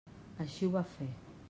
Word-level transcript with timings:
Així 0.45 0.69
ho 0.69 0.73
va 0.77 0.85
fer. 0.97 1.11